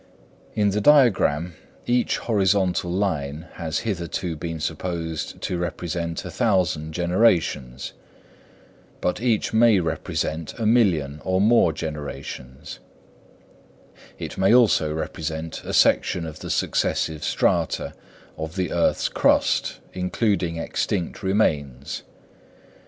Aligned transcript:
In 0.55 0.71
the 0.71 0.81
diagram 0.81 1.53
each 1.85 2.17
horizontal 2.17 2.91
line 2.91 3.45
has 3.57 3.81
hitherto 3.85 4.35
been 4.35 4.59
supposed 4.59 5.39
to 5.41 5.59
represent 5.59 6.25
a 6.25 6.31
thousand 6.31 6.95
generations, 6.95 7.93
but 8.99 9.21
each 9.21 9.53
may 9.53 9.79
represent 9.79 10.57
a 10.57 10.65
million 10.65 11.21
or 11.23 11.39
more 11.39 11.71
generations; 11.71 12.79
it 14.17 14.39
may 14.39 14.55
also 14.55 14.91
represent 14.91 15.63
a 15.63 15.71
section 15.71 16.25
of 16.25 16.39
the 16.39 16.49
successive 16.49 17.23
strata 17.23 17.93
of 18.39 18.55
the 18.55 18.71
earth's 18.71 19.07
crust 19.07 19.81
including 19.93 20.57
extinct 20.57 21.21
remains. 21.21 22.01